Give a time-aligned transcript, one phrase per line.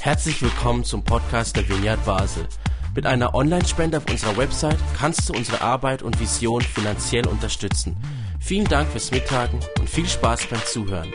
[0.00, 2.46] Herzlich willkommen zum Podcast der Vineyard Basel.
[2.94, 7.96] Mit einer Online-Spende auf unserer Website kannst du unsere Arbeit und Vision finanziell unterstützen.
[8.40, 11.12] Vielen Dank fürs Mittagen und viel Spaß beim Zuhören.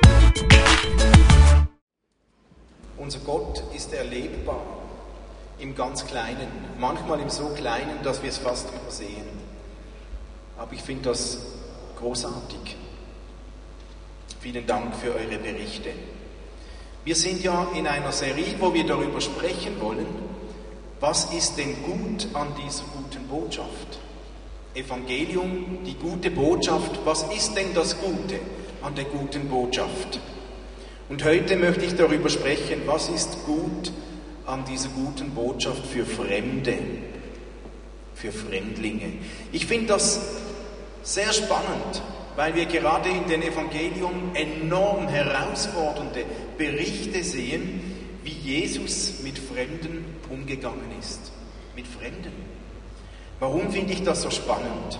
[2.97, 4.61] Unser Gott ist erlebbar
[5.59, 6.47] im ganz Kleinen,
[6.77, 9.25] manchmal im so Kleinen, dass wir es fast übersehen.
[10.57, 11.38] Aber ich finde das
[11.97, 12.75] großartig.
[14.39, 15.91] Vielen Dank für eure Berichte.
[17.04, 20.05] Wir sind ja in einer Serie, wo wir darüber sprechen wollen,
[20.99, 23.99] was ist denn gut an dieser guten Botschaft?
[24.76, 28.40] Evangelium, die gute Botschaft, was ist denn das Gute
[28.84, 30.20] an der guten Botschaft?
[31.09, 33.91] Und heute möchte ich darüber sprechen, was ist gut
[34.45, 36.77] an dieser guten Botschaft für Fremde,
[38.13, 39.13] für Fremdlinge.
[39.52, 40.21] Ich finde das
[41.02, 42.02] sehr spannend,
[42.35, 46.26] weil wir gerade in den Evangelium enorm herausfordernde
[46.57, 47.81] Berichte sehen,
[48.23, 51.32] wie Jesus mit Fremden umgegangen ist.
[51.76, 52.34] Mit Fremden.
[53.40, 54.99] Warum finde ich das so spannend?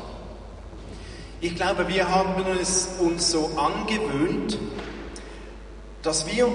[1.42, 4.58] Ich glaube, wir haben es uns so angewöhnt,
[6.02, 6.52] dass wir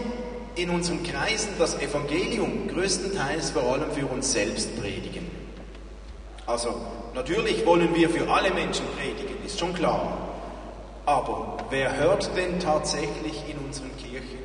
[0.57, 5.27] in unseren Kreisen das Evangelium größtenteils vor allem für uns selbst predigen.
[6.47, 6.75] Also
[7.15, 10.36] natürlich wollen wir für alle Menschen predigen, ist schon klar.
[11.07, 14.39] Aber wer hört denn tatsächlich in unseren Kirchen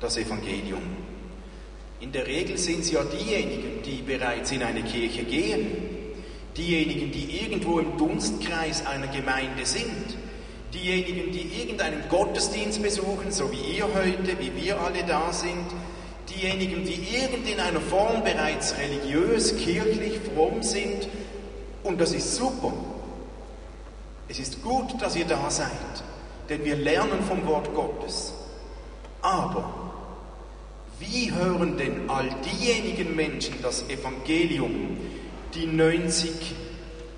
[0.00, 0.82] das Evangelium?
[2.00, 5.66] In der Regel sind es ja diejenigen, die bereits in eine Kirche gehen,
[6.56, 10.16] diejenigen, die irgendwo im Dunstkreis einer Gemeinde sind,
[10.72, 15.66] Diejenigen, die irgendeinen Gottesdienst besuchen, so wie ihr heute, wie wir alle da sind,
[16.28, 21.08] diejenigen, die irgend in einer Form bereits religiös, kirchlich, fromm sind,
[21.82, 22.72] und das ist super.
[24.30, 25.68] Es ist gut, dass ihr da seid,
[26.48, 28.32] denn wir lernen vom Wort Gottes.
[29.22, 29.90] Aber
[31.00, 34.96] wie hören denn all diejenigen Menschen das Evangelium,
[35.54, 36.30] die 90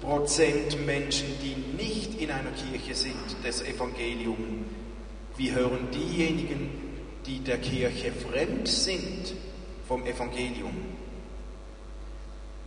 [0.01, 4.65] Prozent Menschen, die nicht in einer Kirche sind, das Evangelium.
[5.37, 6.71] Wie hören diejenigen,
[7.27, 9.35] die der Kirche fremd sind,
[9.87, 10.75] vom Evangelium?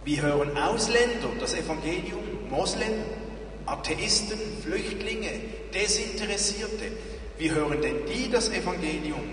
[0.05, 2.23] Wie hören Ausländer das Evangelium?
[2.49, 2.93] Moslem,
[3.65, 5.31] Atheisten, Flüchtlinge,
[5.73, 6.91] Desinteressierte.
[7.37, 9.23] Wie hören denn die das Evangelium?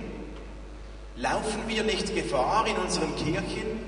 [1.16, 3.80] Laufen wir nicht Gefahr in unseren Kirchen,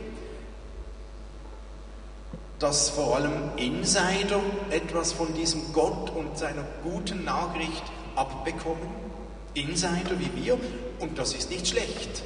[2.59, 4.41] dass vor allem Insider
[4.71, 7.83] etwas von diesem Gott und seiner guten Nachricht
[8.15, 8.89] abbekommen.
[9.55, 10.59] Insider wie wir.
[11.01, 12.23] Und das ist nicht schlecht.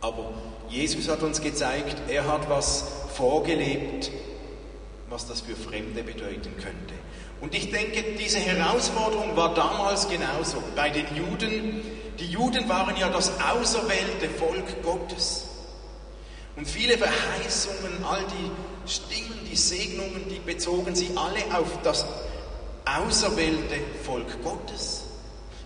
[0.00, 0.32] Aber
[0.68, 4.10] Jesus hat uns gezeigt, er hat was vorgelebt,
[5.08, 6.94] was das für Fremde bedeuten könnte.
[7.40, 10.62] Und ich denke, diese Herausforderung war damals genauso.
[10.74, 11.82] Bei den Juden,
[12.18, 15.46] die Juden waren ja das auserwählte Volk Gottes.
[16.56, 22.06] Und viele Verheißungen, all die Stimmen, die Segnungen, die bezogen sie alle auf das
[22.86, 25.02] auserwählte Volk Gottes.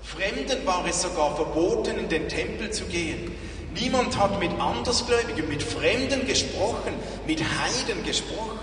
[0.02, 3.30] Fremden war es sogar verboten, in den Tempel zu gehen.
[3.74, 6.94] Niemand hat mit Andersgläubigen, mit Fremden gesprochen,
[7.26, 8.59] mit Heiden gesprochen,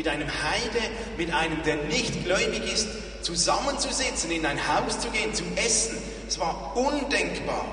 [0.00, 0.80] mit einem Heide,
[1.18, 2.88] mit einem, der nicht gläubig ist,
[3.20, 5.98] zusammenzusitzen, in ein Haus zu gehen, zu essen.
[6.26, 7.66] Es war undenkbar.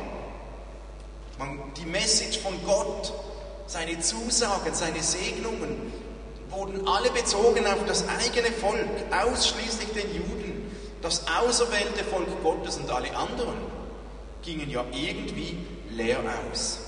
[1.40, 3.14] Man, die Message von Gott,
[3.68, 5.94] seine Zusagen, seine Segnungen,
[6.50, 10.70] wurden alle bezogen auf das eigene Volk, ausschließlich den Juden,
[11.02, 13.56] das auserwählte Volk Gottes und alle anderen
[14.44, 15.58] gingen ja irgendwie
[15.92, 16.20] leer
[16.52, 16.80] aus.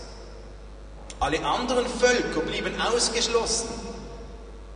[1.22, 3.89] Alle anderen Völker blieben ausgeschlossen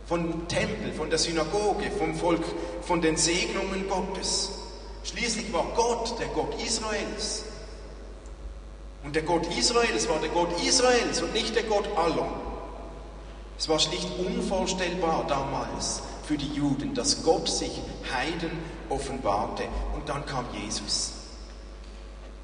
[0.06, 2.44] vom Tempel, von der Synagoge, vom Volk,
[2.82, 4.50] von den Segnungen Gottes.
[5.04, 7.44] Schließlich war Gott der Gott Israels.
[9.02, 12.26] Und der Gott Israels war der Gott Israels und nicht der Gott aller.
[13.58, 17.80] Es war schlicht unvorstellbar damals für die Juden, dass Gott sich
[18.12, 18.50] Heiden
[18.88, 19.64] offenbarte.
[19.94, 21.12] Und dann kam Jesus.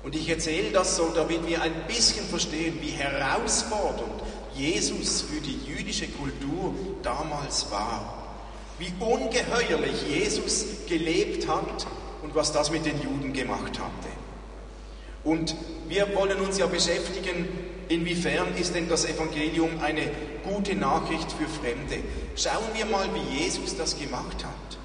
[0.03, 4.23] Und ich erzähle das so, damit wir ein bisschen verstehen, wie herausfordernd
[4.55, 8.17] Jesus für die jüdische Kultur damals war.
[8.79, 11.87] Wie ungeheuerlich Jesus gelebt hat
[12.23, 14.09] und was das mit den Juden gemacht hatte.
[15.23, 15.55] Und
[15.89, 17.47] wir wollen uns ja beschäftigen
[17.91, 20.09] Inwiefern ist denn das Evangelium eine
[20.45, 21.99] gute Nachricht für Fremde?
[22.37, 24.79] Schauen wir mal, wie Jesus das gemacht hat.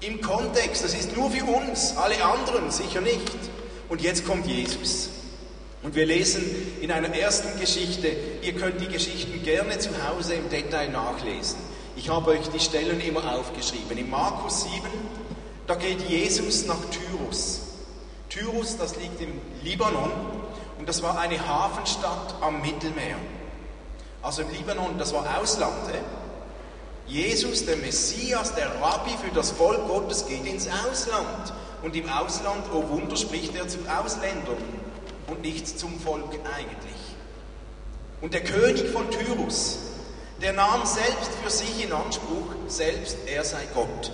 [0.00, 3.36] Im Kontext, das ist nur für uns, alle anderen sicher nicht.
[3.90, 5.10] Und jetzt kommt Jesus.
[5.82, 6.44] Und wir lesen
[6.80, 8.08] in einer ersten Geschichte,
[8.42, 11.58] ihr könnt die Geschichten gerne zu Hause im Detail nachlesen.
[11.96, 13.96] Ich habe euch die Stellen immer aufgeschrieben.
[13.96, 14.74] In Markus 7,
[15.66, 17.60] da geht Jesus nach Tyrus.
[18.28, 20.10] Tyrus, das liegt im Libanon.
[20.78, 23.16] Und das war eine Hafenstadt am Mittelmeer.
[24.20, 25.88] Also im Libanon, das war Ausland.
[25.92, 27.10] Eh?
[27.10, 31.52] Jesus, der Messias, der Rabbi für das Volk Gottes, geht ins Ausland.
[31.82, 34.56] Und im Ausland, oh Wunder, spricht er zu Ausländern
[35.28, 36.98] und nicht zum Volk eigentlich.
[38.20, 39.78] Und der König von Tyrus,
[40.42, 44.12] der nahm selbst für sich in Anspruch, selbst er sei Gott.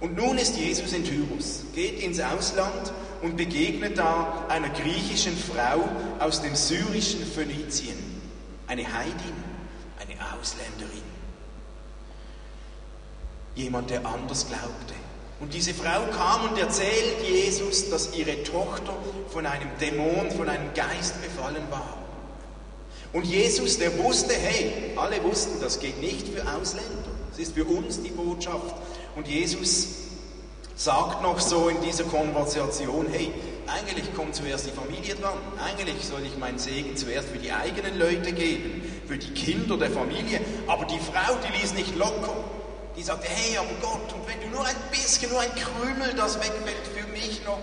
[0.00, 2.92] Und nun ist Jesus in Tyrus, geht ins Ausland
[3.22, 7.96] und begegnet da einer griechischen Frau aus dem syrischen Phönizien,
[8.66, 9.44] eine Heidin,
[9.98, 11.02] eine Ausländerin.
[13.54, 14.94] Jemand, der anders glaubte.
[15.44, 18.96] Und diese Frau kam und erzählt Jesus, dass ihre Tochter
[19.28, 21.98] von einem Dämon, von einem Geist befallen war.
[23.12, 27.10] Und Jesus, der wusste, hey, alle wussten, das geht nicht für Ausländer.
[27.30, 28.74] Es ist für uns die Botschaft.
[29.16, 29.88] Und Jesus
[30.76, 33.30] sagt noch so in dieser Konversation, hey,
[33.66, 35.36] eigentlich kommt zuerst die Familie dran.
[35.62, 39.90] Eigentlich soll ich meinen Segen zuerst für die eigenen Leute geben, für die Kinder der
[39.90, 40.40] Familie.
[40.68, 42.32] Aber die Frau, die ließ nicht locker.
[42.96, 46.36] Die sagte, hey, aber Gott, und wenn du nur ein bisschen, nur ein Krümel das
[46.36, 47.58] wegfällt für mich noch,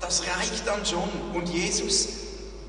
[0.00, 1.08] das reicht dann schon.
[1.32, 2.08] Und Jesus,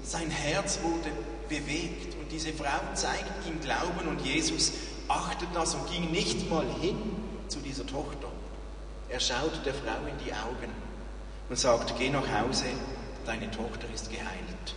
[0.04, 1.10] sein Herz wurde
[1.50, 2.16] bewegt.
[2.20, 4.72] Und diese Frau zeigt ihm Glauben und Jesus
[5.08, 6.98] achtet das und ging nicht mal hin
[7.48, 8.28] zu dieser Tochter.
[9.10, 10.72] Er schaut der Frau in die Augen
[11.50, 12.66] und sagt, geh nach Hause,
[13.26, 14.76] deine Tochter ist geheilt.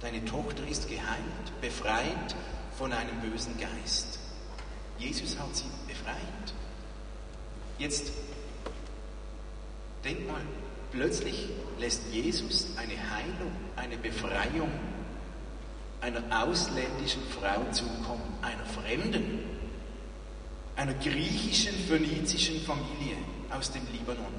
[0.00, 2.34] Deine Tochter ist geheilt, befreit
[2.78, 4.18] von einem bösen Geist.
[4.98, 6.16] Jesus hat sie befreit.
[7.78, 8.12] Jetzt
[10.04, 10.42] denk mal,
[10.92, 11.48] plötzlich
[11.78, 14.70] lässt Jesus eine Heilung, eine Befreiung
[16.02, 19.38] einer ausländischen Frau zukommen, einer Fremden,
[20.74, 23.16] einer griechischen, phönizischen Familie
[23.50, 24.34] aus dem Libanon.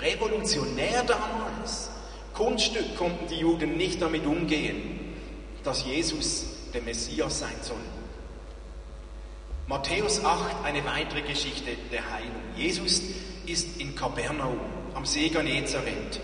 [0.00, 1.90] Revolutionär damals.
[2.34, 5.14] Kunststück konnten die Juden nicht damit umgehen,
[5.62, 7.76] dass Jesus der Messias sein soll.
[9.66, 12.42] Matthäus 8, eine weitere Geschichte der Heilung.
[12.54, 13.00] Jesus
[13.46, 14.60] ist in Kapernaum
[14.94, 16.20] am See Genezareth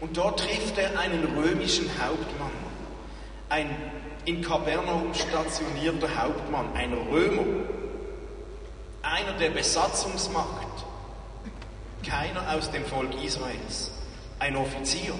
[0.00, 2.52] und dort trifft er einen römischen Hauptmann,
[3.48, 3.68] ein
[4.26, 7.44] in Kapernaum stationierter Hauptmann, ein Römer,
[9.02, 10.68] einer der Besatzungsmacht,
[12.08, 13.90] keiner aus dem Volk Israels,
[14.38, 15.14] ein Offizier.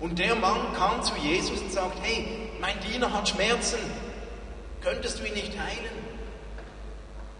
[0.00, 2.26] Und der Mann kam zu Jesus und sagt, hey,
[2.58, 3.78] mein Diener hat Schmerzen,
[4.80, 6.15] könntest du ihn nicht heilen?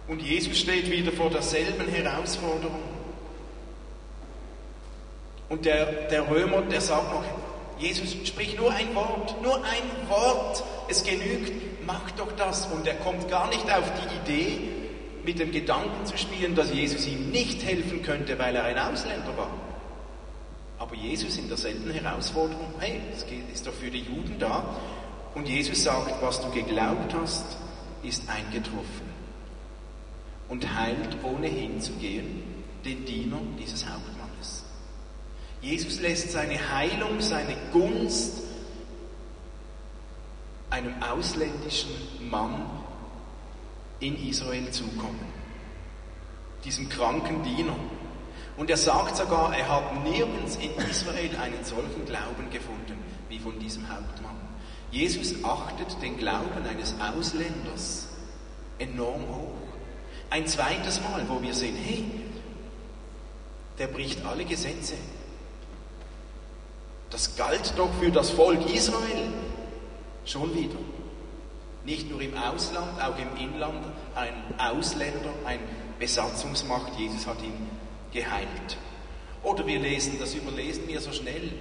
[0.09, 2.83] Und Jesus steht wieder vor derselben Herausforderung.
[5.49, 7.25] Und der, der Römer, der sagt noch,
[7.79, 11.53] Jesus, sprich nur ein Wort, nur ein Wort, es genügt,
[11.87, 12.67] mach doch das.
[12.67, 14.59] Und er kommt gar nicht auf die Idee,
[15.25, 19.37] mit dem Gedanken zu spielen, dass Jesus ihm nicht helfen könnte, weil er ein Ausländer
[19.37, 19.51] war.
[20.79, 24.77] Aber Jesus in derselben Herausforderung, hey, es ist doch für die Juden da.
[25.35, 27.45] Und Jesus sagt, was du geglaubt hast,
[28.03, 29.16] ist eingetroffen.
[30.49, 32.43] Und heilt ohne hinzugehen
[32.85, 34.65] den Diener dieses Hauptmannes.
[35.61, 38.43] Jesus lässt seine Heilung, seine Gunst
[40.71, 41.91] einem ausländischen
[42.31, 42.67] Mann
[44.01, 45.27] in Israel zukommen.
[46.65, 47.77] Diesem kranken Diener.
[48.57, 52.99] Und er sagt sogar, er hat nirgends in Israel einen solchen Glauben gefunden
[53.29, 54.37] wie von diesem Hauptmann.
[54.91, 58.09] Jesus achtet den Glauben eines Ausländers
[58.79, 59.66] enorm hoch.
[60.29, 62.05] Ein zweites Mal, wo wir sehen, hey,
[63.79, 64.95] der bricht alle Gesetze.
[67.11, 69.29] Das galt doch für das Volk Israel
[70.25, 70.79] schon wieder.
[71.85, 73.85] Nicht nur im Ausland, auch im Inland.
[74.17, 75.61] Ein Ausländer, ein
[76.01, 77.71] Besatzungsmacht, Jesus hat ihn
[78.13, 78.77] geheilt.
[79.45, 81.53] Oder wir lesen, das überlesen wir so schnell,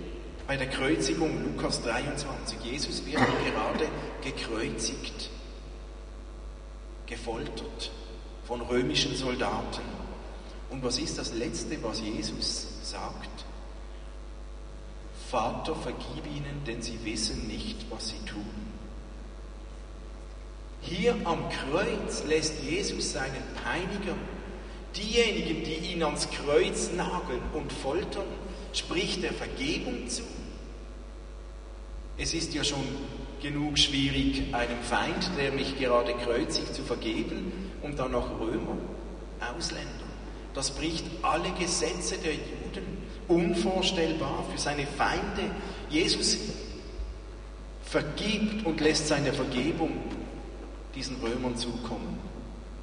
[0.48, 2.60] bei der Kreuzigung, Lukas 23.
[2.64, 3.88] Jesus wird gerade
[4.24, 5.30] gekreuzigt,
[7.06, 7.92] gefoltert
[8.48, 9.82] von römischen Soldaten.
[10.70, 13.46] Und was ist das Letzte, was Jesus sagt?
[15.30, 18.46] Vater, vergib ihnen, denn sie wissen nicht, was sie tun.
[20.82, 24.16] Hier am Kreuz lässt Jesus seinen Peiniger,
[24.96, 28.28] diejenigen, die ihn ans Kreuz nageln und foltern,
[28.72, 30.24] spricht er Vergebung zu.
[32.18, 32.86] Es ist ja schon
[33.42, 38.78] genug schwierig, einem Feind, der mich gerade kreuzigt, zu vergeben und dann noch Römer,
[39.56, 39.90] Ausländer.
[40.54, 43.06] Das bricht alle Gesetze der Juden.
[43.28, 45.52] Unvorstellbar für seine Feinde.
[45.90, 46.38] Jesus
[47.84, 49.92] vergibt und lässt seine Vergebung
[50.96, 52.20] diesen Römern zukommen.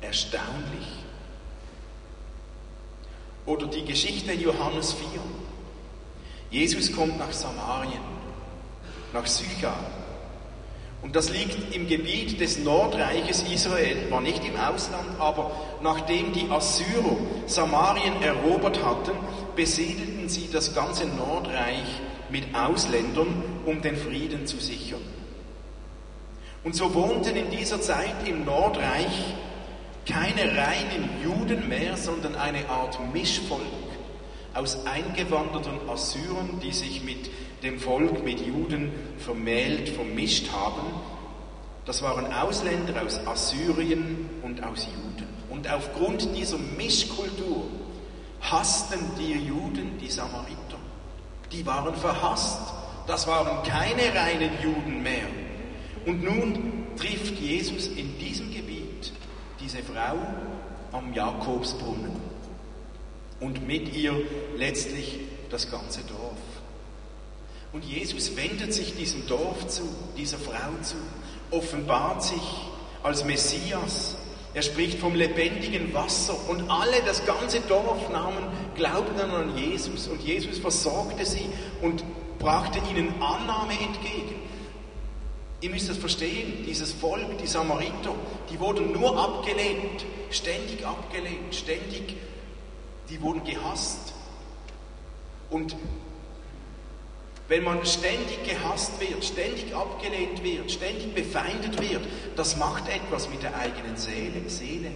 [0.00, 0.88] Erstaunlich.
[3.44, 5.08] Oder die Geschichte Johannes 4.
[6.50, 8.12] Jesus kommt nach Samarien
[9.12, 9.78] nach Sychar.
[11.02, 15.50] Und das liegt im Gebiet des Nordreiches Israel, war nicht im Ausland, aber
[15.82, 17.16] nachdem die Assyrer
[17.46, 19.12] Samarien erobert hatten,
[19.56, 25.00] besiedelten sie das ganze Nordreich mit Ausländern, um den Frieden zu sichern.
[26.62, 29.34] Und so wohnten in dieser Zeit im Nordreich
[30.06, 33.60] keine reinen Juden mehr, sondern eine Art Mischvolk
[34.54, 37.30] aus eingewanderten Assyrern, die sich mit
[37.62, 40.82] dem Volk, mit Juden vermählt, vermischt haben.
[41.84, 45.28] Das waren Ausländer aus Assyrien und aus Juden.
[45.50, 47.64] Und aufgrund dieser Mischkultur
[48.40, 50.78] hassten die Juden die Samariter.
[51.52, 52.60] Die waren verhasst.
[53.06, 55.26] Das waren keine reinen Juden mehr.
[56.06, 59.12] Und nun trifft Jesus in diesem Gebiet
[59.60, 60.18] diese Frau
[60.92, 62.12] am Jakobsbrunnen
[63.40, 64.14] und mit ihr
[64.56, 66.31] letztlich das ganze Dorf.
[67.72, 69.82] Und Jesus wendet sich diesem Dorf zu,
[70.16, 70.96] dieser Frau zu,
[71.50, 72.42] offenbart sich
[73.02, 74.16] als Messias.
[74.54, 80.08] Er spricht vom lebendigen Wasser und alle, das ganze Dorf nahmen, glaubten dann an Jesus
[80.08, 81.46] und Jesus versorgte sie
[81.80, 82.04] und
[82.38, 84.42] brachte ihnen Annahme entgegen.
[85.62, 88.14] Ihr müsst das verstehen, dieses Volk, die Samariter,
[88.50, 92.16] die wurden nur abgelehnt, ständig abgelehnt, ständig,
[93.08, 94.12] die wurden gehasst.
[95.48, 95.76] Und
[97.52, 102.00] wenn man ständig gehasst wird, ständig abgelehnt wird, ständig befeindet wird,
[102.34, 104.48] das macht etwas mit der eigenen Seele.
[104.48, 104.90] Seele.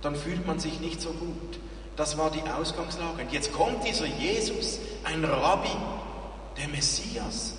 [0.00, 1.58] Dann fühlt man sich nicht so gut.
[1.94, 3.20] Das war die Ausgangslage.
[3.20, 5.76] Und jetzt kommt dieser Jesus, ein Rabbi,
[6.56, 7.52] der Messias.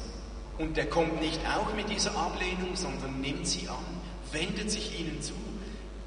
[0.58, 3.86] Und der kommt nicht auch mit dieser Ablehnung, sondern nimmt sie an,
[4.32, 5.36] wendet sich ihnen zu,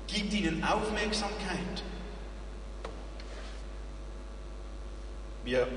[0.08, 1.84] gibt ihnen Aufmerksamkeit.
[5.44, 5.68] Wir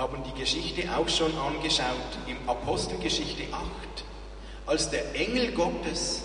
[0.00, 3.64] haben die Geschichte auch schon angeschaut im Apostelgeschichte 8,
[4.64, 6.22] als der Engel Gottes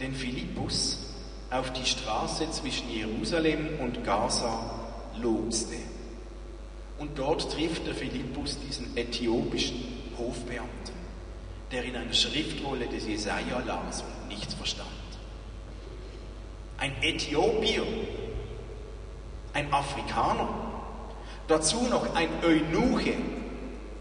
[0.00, 0.98] den Philippus
[1.50, 4.58] auf die Straße zwischen Jerusalem und Gaza
[5.20, 5.76] lotste.
[6.98, 9.84] Und dort trifft der Philippus diesen äthiopischen
[10.16, 10.94] Hofbeamten,
[11.70, 14.88] der in einer Schriftrolle des Jesaja las und nichts verstand.
[16.78, 17.82] Ein Äthiopier,
[19.52, 20.71] ein Afrikaner,
[21.52, 23.12] Dazu noch ein Eunuche,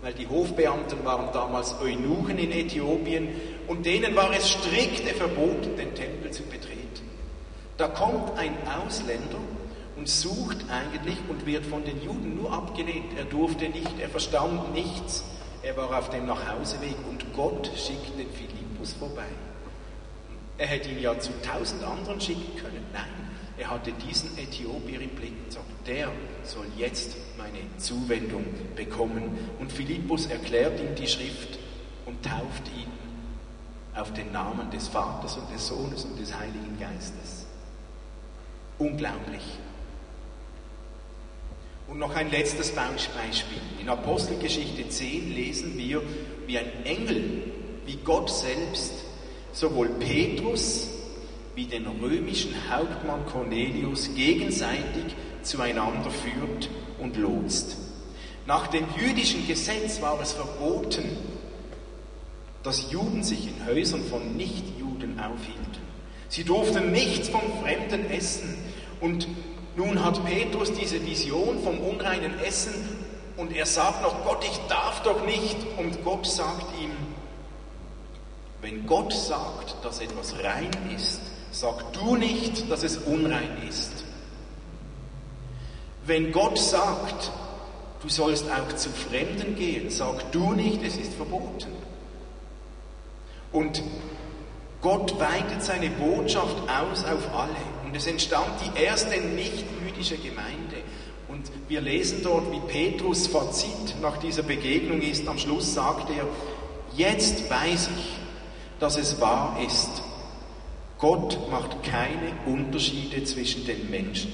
[0.02, 3.28] weil die Hofbeamten waren damals Eunuchen in Äthiopien
[3.68, 6.80] und denen war es strikte verboten, den Tempel zu betreten.
[7.76, 9.42] Da kommt ein Ausländer
[9.98, 13.18] und sucht eigentlich und wird von den Juden nur abgelehnt.
[13.18, 15.26] Er durfte nicht, er verstand nichts.
[15.62, 19.28] Er war auf dem Nachhauseweg und Gott schickt den Philippus vorbei.
[20.58, 22.86] Er hätte ihn ja zu tausend anderen schicken können.
[22.94, 23.10] Nein,
[23.62, 26.12] er hatte diesen Äthiopier im Blick und sagt, der
[26.44, 28.44] soll jetzt meine Zuwendung
[28.76, 29.38] bekommen.
[29.60, 31.60] Und Philippus erklärt ihm die Schrift
[32.08, 32.92] und tauft ihn
[33.94, 37.46] auf den Namen des Vaters und des Sohnes und des Heiligen Geistes.
[38.80, 39.44] Unglaublich.
[41.88, 43.62] Und noch ein letztes Beispiel.
[43.80, 46.02] In Apostelgeschichte 10 lesen wir,
[46.48, 47.44] wie ein Engel,
[47.86, 48.94] wie Gott selbst,
[49.54, 50.88] sowohl Petrus
[51.56, 57.78] wie den römischen Hauptmann Cornelius gegenseitig zueinander führt und lotst.
[58.46, 61.18] Nach dem jüdischen Gesetz war es verboten,
[62.64, 65.82] dass Juden sich in Häusern von Nichtjuden aufhielten.
[66.30, 68.56] Sie durften nichts vom Fremden essen.
[69.00, 69.28] Und
[69.76, 72.74] nun hat Petrus diese Vision vom unreinen Essen
[73.38, 75.58] und er sagt noch, Gott, ich darf doch nicht.
[75.78, 76.92] Und Gott sagt ihm,
[78.62, 81.22] wenn Gott sagt, dass etwas rein ist,
[81.62, 83.92] Sag du nicht, dass es unrein ist.
[86.08, 87.32] Wenn Gott sagt,
[88.02, 91.70] du sollst auch zu Fremden gehen, sag du nicht, es ist verboten.
[93.52, 93.84] Und
[94.82, 97.86] Gott weitet seine Botschaft aus auf alle.
[97.86, 100.78] Und es entstand die erste nicht-jüdische Gemeinde.
[101.28, 105.28] Und wir lesen dort, wie Petrus Fazit nach dieser Begegnung ist.
[105.28, 106.26] Am Schluss sagt er,
[106.98, 108.18] jetzt weiß ich,
[108.80, 110.02] dass es wahr ist,
[111.02, 114.32] Gott macht keine Unterschiede zwischen den Menschen.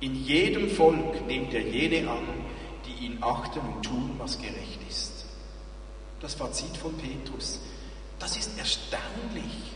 [0.00, 2.28] In jedem Volk nimmt er jene an,
[2.84, 5.24] die ihn achten und tun, was gerecht ist.
[6.20, 7.60] Das Fazit von Petrus.
[8.18, 9.72] Das ist erstaunlich.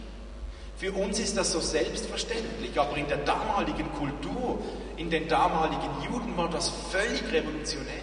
[0.77, 4.59] Für uns ist das so selbstverständlich, aber in der damaligen Kultur,
[4.99, 7.95] in den damaligen Juden war das völlig revolutionär.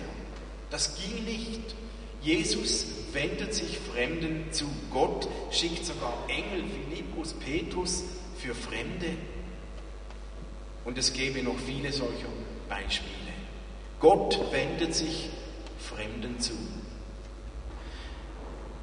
[0.71, 1.75] Das ging nicht.
[2.23, 4.65] Jesus wendet sich Fremden zu.
[4.91, 8.03] Gott schickt sogar Engel, Philippus, Petrus
[8.37, 9.11] für Fremde.
[10.85, 12.27] Und es gäbe noch viele solcher
[12.67, 13.11] Beispiele.
[13.99, 15.29] Gott wendet sich
[15.79, 16.53] Fremden zu.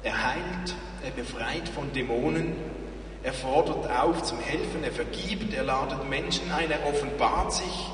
[0.03, 2.55] Er heilt, er befreit von Dämonen,
[3.23, 7.91] er fordert auf zum Helfen, er vergibt, er ladet Menschen ein, er offenbart sich.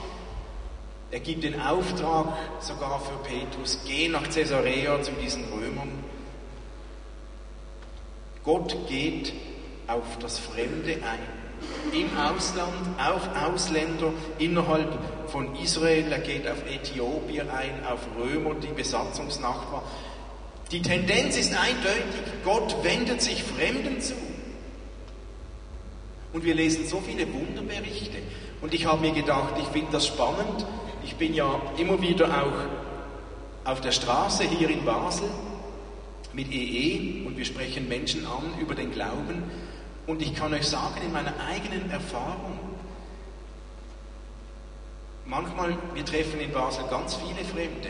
[1.12, 2.27] Er gibt den Auftrag
[2.62, 5.91] sogar für Petrus, geh nach Caesarea zu diesen Römern.
[8.48, 9.34] Gott geht
[9.88, 11.92] auf das Fremde ein.
[11.92, 14.88] Im Ausland, auf Ausländer, innerhalb
[15.27, 19.84] von Israel, er geht auf Äthiopier ein, auf Römer, die Besatzungsnacht war.
[20.72, 24.13] Die Tendenz ist eindeutig, Gott wendet sich Fremden zu.
[26.32, 28.20] Und wir lesen so viele Wunderberichte.
[28.62, 30.66] Und ich habe mir gedacht, ich finde das spannend.
[31.04, 35.27] Ich bin ja immer wieder auch auf der Straße hier in Basel
[36.38, 39.44] mit EE und wir sprechen Menschen an über den Glauben.
[40.06, 42.60] Und ich kann euch sagen, in meiner eigenen Erfahrung,
[45.25, 47.89] manchmal, wir treffen in Basel ganz viele Fremde.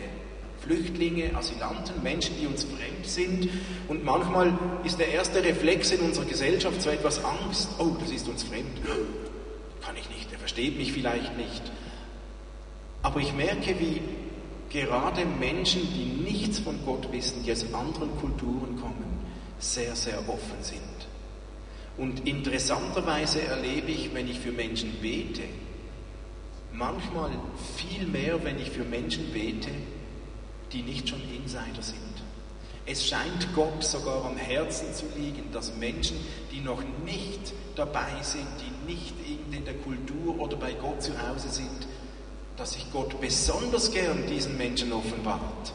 [0.61, 3.49] Flüchtlinge, Asylanten, Menschen, die uns fremd sind.
[3.89, 7.69] Und manchmal ist der erste Reflex in unserer Gesellschaft so etwas Angst.
[7.77, 8.81] Oh, das ist uns fremd.
[9.81, 11.61] Kann ich nicht, er versteht mich vielleicht nicht.
[13.03, 14.01] Aber ich merke, wie
[14.69, 19.25] gerade Menschen, die nichts von Gott wissen, die aus anderen Kulturen kommen,
[19.59, 20.81] sehr, sehr offen sind.
[21.97, 25.43] Und interessanterweise erlebe ich, wenn ich für Menschen bete,
[26.73, 27.31] manchmal
[27.75, 29.69] viel mehr, wenn ich für Menschen bete,
[30.71, 31.97] die nicht schon Insider sind.
[32.85, 36.17] Es scheint Gott sogar am Herzen zu liegen, dass Menschen,
[36.53, 39.13] die noch nicht dabei sind, die nicht
[39.51, 41.87] in der Kultur oder bei Gott zu Hause sind,
[42.57, 45.73] dass sich Gott besonders gern diesen Menschen offenbart.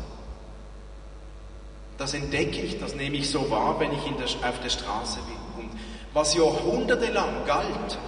[1.96, 5.64] Das entdecke ich, das nehme ich so wahr, wenn ich der, auf der Straße bin.
[5.64, 5.70] Und
[6.12, 7.98] was jahrhundertelang galt,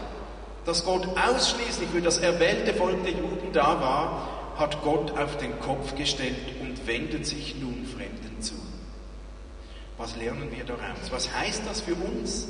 [0.66, 5.58] dass Gott ausschließlich für das erwählte Volk der Juden da war, hat Gott auf den
[5.60, 8.54] Kopf gestellt und wendet sich nun Fremden zu.
[9.98, 11.10] Was lernen wir daraus?
[11.10, 12.48] Was heißt das für uns?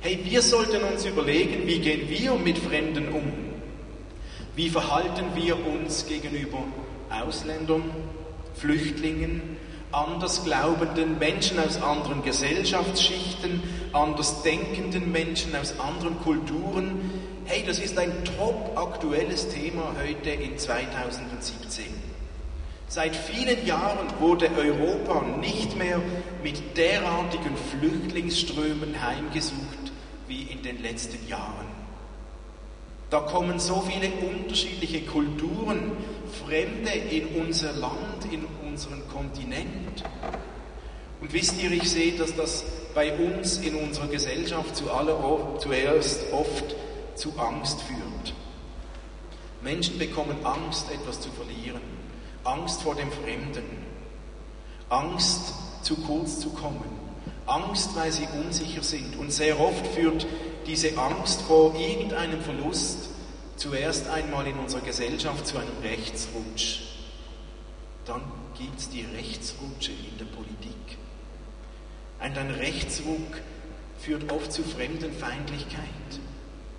[0.00, 3.47] Hey, wir sollten uns überlegen, wie gehen wir mit Fremden um?
[4.58, 6.58] Wie verhalten wir uns gegenüber
[7.10, 7.84] Ausländern,
[8.56, 9.56] Flüchtlingen,
[9.92, 17.08] anders glaubenden Menschen aus anderen Gesellschaftsschichten, anders denkenden Menschen aus anderen Kulturen,
[17.44, 21.84] Hey, das ist ein top aktuelles Thema heute in 2017.
[22.88, 26.00] Seit vielen Jahren wurde Europa nicht mehr
[26.42, 29.92] mit derartigen Flüchtlingsströmen heimgesucht
[30.26, 31.77] wie in den letzten Jahren.
[33.10, 35.92] Da kommen so viele unterschiedliche Kulturen,
[36.46, 40.04] Fremde in unser Land, in unseren Kontinent.
[41.20, 46.76] Und wisst ihr, ich sehe, dass das bei uns in unserer Gesellschaft zuerst oft
[47.14, 48.34] zu Angst führt.
[49.62, 51.80] Menschen bekommen Angst, etwas zu verlieren,
[52.44, 53.64] Angst vor dem Fremden,
[54.88, 56.84] Angst, zu kurz zu kommen,
[57.46, 59.16] Angst, weil sie unsicher sind.
[59.18, 60.26] Und sehr oft führt
[60.68, 63.08] diese Angst vor irgendeinem Verlust
[63.56, 66.80] zuerst einmal in unserer Gesellschaft zu einem Rechtsrutsch.
[68.04, 68.20] Dann
[68.56, 70.98] gibt es die Rechtsrutsche in der Politik.
[72.20, 73.40] Und ein Rechtsruck
[73.98, 75.82] führt oft zu Fremdenfeindlichkeit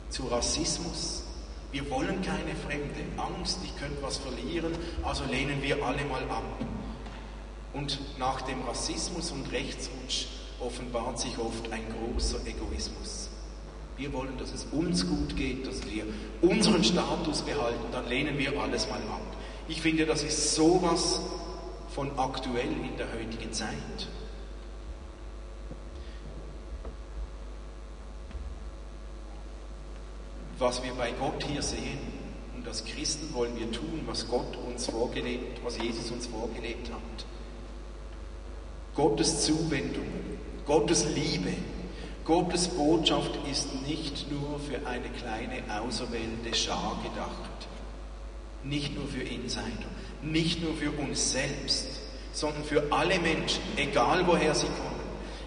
[0.10, 1.23] zu Rassismus.
[1.71, 3.02] Wir wollen keine Fremde.
[3.17, 4.73] Angst, ich könnte was verlieren,
[5.04, 6.43] also lehnen wir alle mal ab.
[7.73, 10.28] Und nach dem Rassismus und Rechtsrutsch
[10.60, 13.28] offenbart sich oft ein großer Egoismus.
[13.99, 16.05] Wir wollen, dass es uns gut geht, dass wir
[16.41, 19.35] unseren Status behalten, dann lehnen wir alles mal ab.
[19.67, 21.19] Ich finde, das ist sowas
[21.93, 24.07] von aktuell in der heutigen Zeit.
[30.59, 31.99] was wir bei Gott hier sehen.
[32.55, 37.25] Und als Christen wollen wir tun, was Gott uns vorgelebt, was Jesus uns vorgelebt hat.
[38.93, 40.07] Gottes Zuwendung,
[40.65, 41.53] Gottes Liebe,
[42.25, 47.67] Gottes Botschaft ist nicht nur für eine kleine auserwählte Schar gedacht,
[48.63, 49.89] nicht nur für Insider,
[50.21, 51.88] nicht nur für uns selbst,
[52.34, 54.99] sondern für alle Menschen, egal woher sie kommen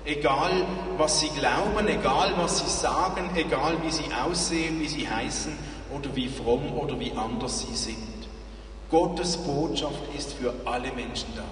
[0.05, 0.67] Egal,
[0.99, 5.57] was sie glauben, egal, was sie sagen, egal, wie sie aussehen, wie sie heißen
[5.95, 7.99] oder wie fromm oder wie anders sie sind.
[8.91, 11.45] Gottes Botschaft ist für alle Menschen da.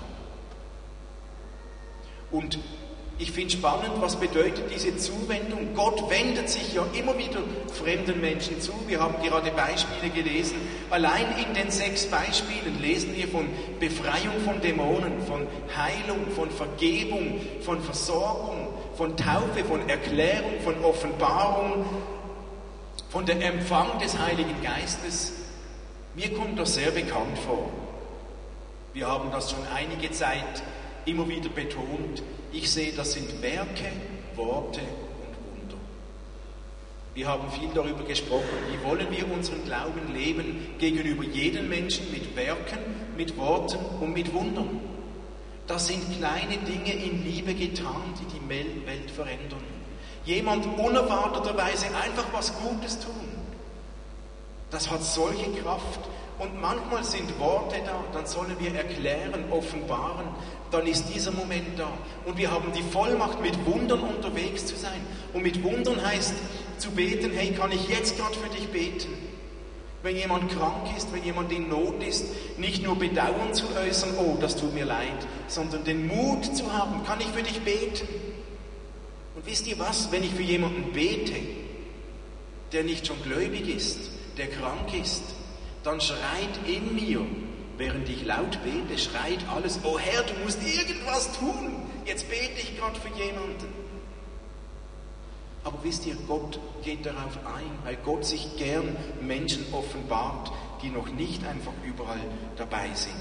[2.32, 2.58] Und
[3.20, 5.74] ich finde spannend, was bedeutet diese Zuwendung.
[5.74, 8.72] Gott wendet sich ja immer wieder fremden Menschen zu.
[8.86, 10.56] Wir haben gerade Beispiele gelesen.
[10.88, 13.46] Allein in den sechs Beispielen lesen wir von
[13.78, 21.84] Befreiung von Dämonen, von Heilung, von Vergebung, von Versorgung, von Taufe, von Erklärung, von Offenbarung,
[23.10, 25.34] von dem Empfang des Heiligen Geistes.
[26.14, 27.68] Mir kommt das sehr bekannt vor.
[28.94, 30.62] Wir haben das schon einige Zeit
[31.06, 33.92] immer wieder betont Ich sehe, das sind Werke,
[34.36, 35.76] Worte und Wunder.
[37.14, 42.36] Wir haben viel darüber gesprochen, wie wollen wir unseren Glauben leben gegenüber jedem Menschen mit
[42.36, 42.78] Werken,
[43.16, 44.80] mit Worten und mit Wundern.
[45.66, 48.48] Das sind kleine Dinge in Liebe getan, die die
[48.86, 49.62] Welt verändern.
[50.24, 53.28] Jemand unerwarteterweise einfach was Gutes tun.
[54.70, 56.00] Das hat solche Kraft.
[56.40, 60.26] Und manchmal sind Worte da, dann sollen wir erklären, offenbaren,
[60.70, 61.92] dann ist dieser Moment da.
[62.24, 65.02] Und wir haben die Vollmacht, mit Wundern unterwegs zu sein.
[65.34, 66.32] Und mit Wundern heißt
[66.78, 69.12] zu beten, hey, kann ich jetzt gerade für dich beten?
[70.02, 72.24] Wenn jemand krank ist, wenn jemand in Not ist,
[72.56, 77.04] nicht nur Bedauern zu äußern, oh, das tut mir leid, sondern den Mut zu haben,
[77.04, 78.08] kann ich für dich beten?
[79.36, 81.34] Und wisst ihr was, wenn ich für jemanden bete,
[82.72, 83.98] der nicht schon gläubig ist,
[84.38, 85.22] der krank ist,
[85.82, 87.24] dann schreit in mir,
[87.78, 91.82] während ich laut bete, schreit alles, oh Herr, du musst irgendwas tun.
[92.04, 93.80] Jetzt bete ich gerade für jemanden.
[95.62, 100.50] Aber wisst ihr, Gott geht darauf ein, weil Gott sich gern Menschen offenbart,
[100.82, 102.20] die noch nicht einfach überall
[102.56, 103.14] dabei sind.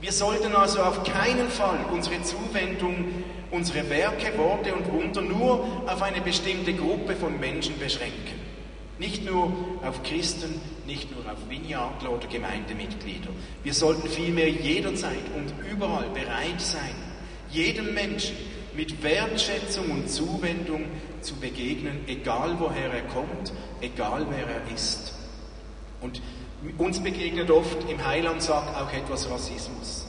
[0.00, 6.02] Wir sollten also auf keinen Fall unsere Zuwendung, unsere Werke, Worte und Wunder nur auf
[6.02, 8.37] eine bestimmte Gruppe von Menschen beschränken.
[8.98, 13.30] Nicht nur auf Christen, nicht nur auf Vineyardler oder Gemeindemitglieder.
[13.62, 16.94] Wir sollten vielmehr jederzeit und überall bereit sein,
[17.50, 18.36] jedem Menschen
[18.74, 20.84] mit Wertschätzung und Zuwendung
[21.20, 25.14] zu begegnen, egal woher er kommt, egal wer er ist.
[26.00, 26.20] Und
[26.76, 30.06] uns begegnet oft im Heilandsack auch etwas Rassismus.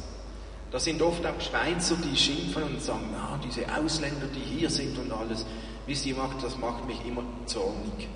[0.71, 4.97] Da sind oft auch Schweizer, die schimpfen und sagen, ah, diese Ausländer, die hier sind
[4.99, 5.45] und alles.
[5.87, 8.07] Wisst ihr, das macht mich immer zornig.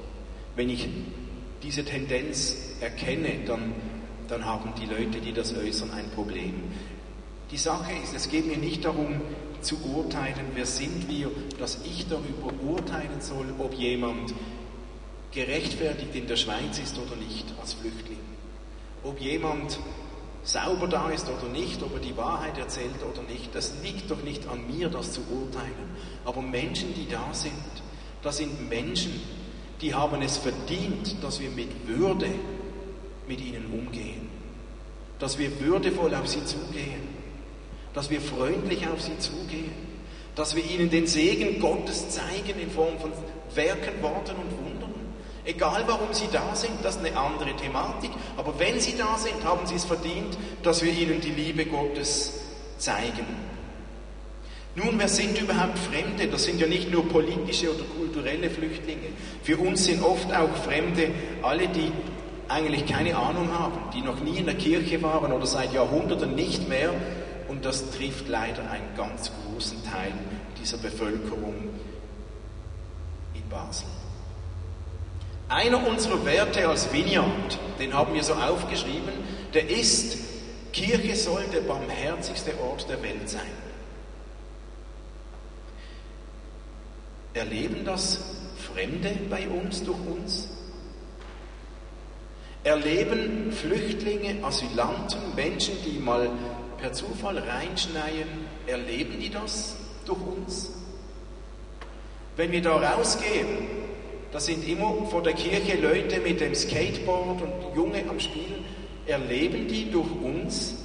[0.56, 0.88] Wenn ich
[1.64, 3.74] diese Tendenz erkenne, dann,
[4.28, 6.54] dann haben die Leute, die das äußern, ein Problem.
[7.52, 9.22] Die Sache ist, es geht mir nicht darum
[9.62, 14.34] zu urteilen, wer sind wir, dass ich darüber urteilen soll, ob jemand
[15.32, 18.20] gerechtfertigt in der Schweiz ist oder nicht als Flüchtling.
[19.04, 19.80] Ob jemand
[20.44, 24.22] sauber da ist oder nicht, ob er die Wahrheit erzählt oder nicht, das liegt doch
[24.24, 25.96] nicht an mir, das zu urteilen.
[26.26, 27.54] Aber Menschen, die da sind,
[28.22, 29.22] das sind Menschen,
[29.84, 32.28] die haben es verdient, dass wir mit Würde
[33.28, 34.30] mit ihnen umgehen,
[35.20, 37.08] dass wir würdevoll auf sie zugehen,
[37.94, 39.74] dass wir freundlich auf sie zugehen,
[40.36, 43.12] dass wir ihnen den Segen Gottes zeigen in Form von
[43.54, 44.94] Werken, Worten und Wundern.
[45.46, 49.44] Egal warum sie da sind, das ist eine andere Thematik, aber wenn sie da sind,
[49.44, 52.40] haben sie es verdient, dass wir ihnen die Liebe Gottes
[52.78, 53.26] zeigen.
[54.76, 56.28] Nun, wer sind überhaupt Fremde?
[56.28, 59.10] Das sind ja nicht nur politische oder kulturelle Flüchtlinge.
[59.44, 61.12] Für uns sind oft auch Fremde
[61.44, 61.92] alle, die
[62.48, 66.68] eigentlich keine Ahnung haben, die noch nie in der Kirche waren oder seit Jahrhunderten nicht
[66.70, 66.92] mehr.
[67.48, 70.14] Und das trifft leider einen ganz großen Teil
[70.60, 71.70] dieser Bevölkerung
[73.36, 73.88] in Basel.
[75.50, 79.14] Einer unserer Werte als Vineyard, den haben wir so aufgeschrieben,
[79.54, 80.18] der ist,
[80.72, 83.42] Kirche soll der barmherzigste Ort der Welt sein.
[87.34, 88.20] Erleben das
[88.58, 90.50] Fremde bei uns, durch uns?
[92.64, 96.30] Erleben Flüchtlinge, Asylanten, Menschen, die mal
[96.78, 98.28] per Zufall reinschneien,
[98.68, 100.72] erleben die das durch uns?
[102.36, 103.68] Wenn wir da rausgehen,
[104.32, 108.64] da sind immer vor der Kirche Leute mit dem Skateboard und Junge am Spielen,
[109.06, 110.76] erleben die durch uns,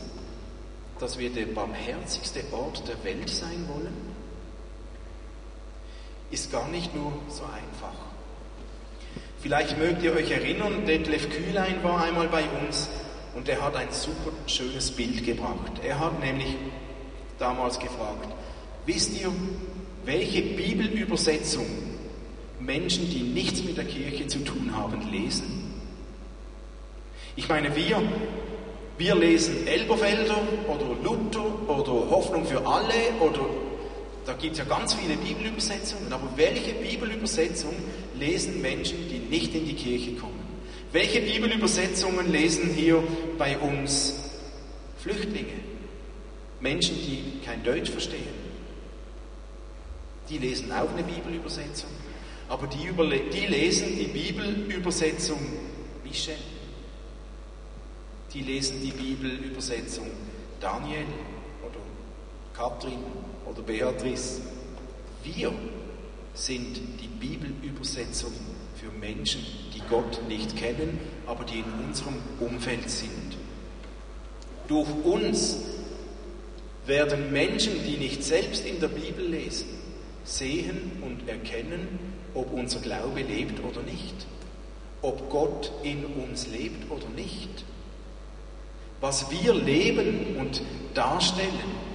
[0.99, 4.18] dass wir der barmherzigste Ort der Welt sein wollen?
[6.31, 7.95] Ist gar nicht nur so einfach.
[9.41, 12.88] Vielleicht mögt ihr euch erinnern, Detlef Kühlein war einmal bei uns
[13.35, 15.73] und er hat ein super schönes Bild gebracht.
[15.85, 16.57] Er hat nämlich
[17.38, 18.29] damals gefragt,
[18.85, 19.33] wisst ihr,
[20.05, 21.67] welche Bibelübersetzung
[22.59, 25.73] Menschen, die nichts mit der Kirche zu tun haben, lesen?
[27.37, 28.03] Ich meine, wir,
[28.99, 33.47] wir lesen Elberfelder oder Luther oder Hoffnung für alle oder
[34.29, 37.75] da gibt es ja ganz viele Bibelübersetzungen, aber welche Bibelübersetzung
[38.19, 40.38] lesen Menschen, die nicht in die Kirche kommen?
[40.93, 43.03] Welche Bibelübersetzungen lesen hier
[43.38, 44.12] bei uns
[44.99, 45.55] Flüchtlinge?
[46.61, 48.29] Menschen, die kein Deutsch verstehen.
[50.29, 51.88] Die lesen auch eine Bibelübersetzung,
[52.51, 52.91] aber die,
[53.33, 55.38] die lesen die Bibelübersetzung
[56.05, 56.37] Michel.
[58.35, 60.07] Die lesen die Bibelübersetzung
[60.61, 61.07] Daniel
[61.62, 61.81] oder
[62.53, 62.99] Katrin
[63.49, 64.41] oder Beatrice.
[65.25, 65.53] Wir
[66.35, 68.33] sind die Bibelübersetzung
[68.77, 73.37] für Menschen, die Gott nicht kennen, aber die in unserem Umfeld sind.
[74.69, 75.59] Durch uns
[76.87, 79.69] werden Menschen, die nicht selbst in der Bibel lesen,
[80.25, 81.99] sehen und erkennen,
[82.35, 84.15] ob unser Glaube lebt oder nicht,
[85.03, 87.65] ob Gott in uns lebt oder nicht.
[89.01, 90.63] Was wir leben und
[90.95, 91.88] darstellen,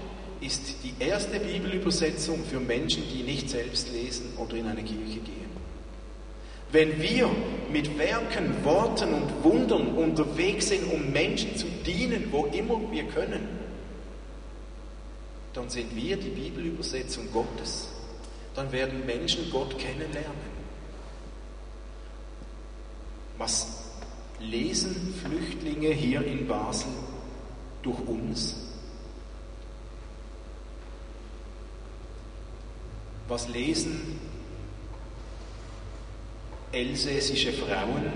[0.44, 5.44] ist die erste Bibelübersetzung für Menschen, die nicht selbst lesen oder in eine Kirche gehen.
[6.72, 7.30] Wenn wir
[7.72, 13.48] mit Werken, Worten und Wundern unterwegs sind, um Menschen zu dienen, wo immer wir können,
[15.54, 17.90] dann sind wir die Bibelübersetzung Gottes.
[18.56, 20.54] Dann werden Menschen Gott kennenlernen.
[23.38, 23.68] Was
[24.40, 26.92] lesen Flüchtlinge hier in Basel
[27.84, 28.63] durch uns?
[33.34, 34.20] Was lesen
[36.72, 38.14] elsässische Frauen,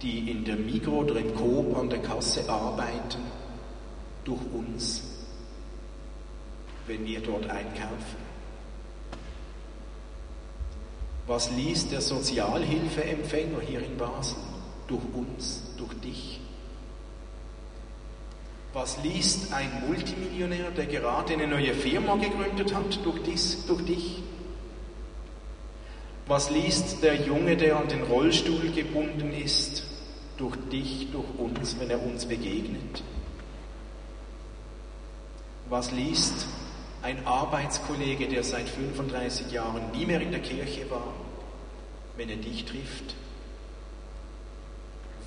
[0.00, 3.20] die in der Migro oder im Coop an der Kasse arbeiten,
[4.24, 5.02] durch uns,
[6.86, 8.16] wenn wir dort einkaufen?
[11.26, 14.38] Was liest der Sozialhilfeempfänger hier in Basel
[14.88, 16.39] durch uns, durch dich?
[18.72, 24.22] Was liest ein Multimillionär, der gerade eine neue Firma gegründet hat, durch, dies, durch dich?
[26.26, 29.82] Was liest der Junge, der an den Rollstuhl gebunden ist,
[30.36, 33.02] durch dich, durch uns, wenn er uns begegnet?
[35.68, 36.46] Was liest
[37.02, 41.12] ein Arbeitskollege, der seit 35 Jahren nie mehr in der Kirche war,
[42.16, 43.16] wenn er dich trifft?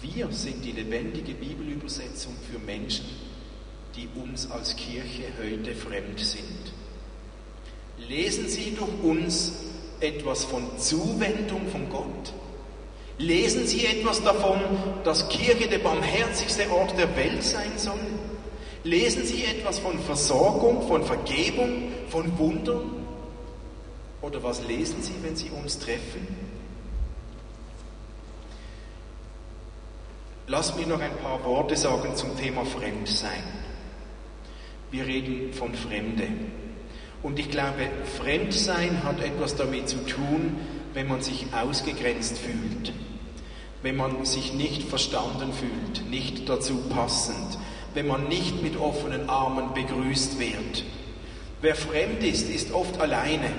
[0.02, 3.06] Wir sind die lebendige Bibelübersetzung für Menschen,
[3.96, 6.74] die uns als Kirche heute fremd sind.
[7.98, 9.54] Lesen Sie durch uns
[10.00, 12.34] etwas von Zuwendung von Gott?
[13.20, 14.60] Lesen Sie etwas davon,
[15.04, 18.00] dass Kirche der barmherzigste Ort der Welt sein soll?
[18.84, 23.06] Lesen Sie etwas von Versorgung, von Vergebung, von Wundern?
[24.22, 26.28] Oder was lesen Sie, wenn Sie uns treffen?
[30.48, 33.63] Lass mich noch ein paar Worte sagen zum Thema Fremdsein.
[34.94, 36.28] Wir reden von Fremde.
[37.24, 37.90] Und ich glaube,
[38.22, 40.56] Fremdsein hat etwas damit zu tun,
[40.94, 42.94] wenn man sich ausgegrenzt fühlt,
[43.82, 47.58] wenn man sich nicht verstanden fühlt, nicht dazu passend,
[47.96, 50.84] wenn man nicht mit offenen Armen begrüßt wird.
[51.64, 53.50] Wer fremd ist, ist oft alleine,